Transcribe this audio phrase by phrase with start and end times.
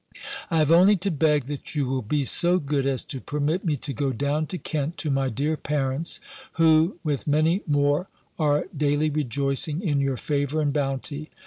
[0.49, 3.77] "I have only to beg, that you will be so good as to permit me
[3.77, 6.19] to go down to Kent, to my dear parents,
[6.53, 8.07] who, with many more,
[8.39, 11.29] are daily rejoicing in your favour and bounty.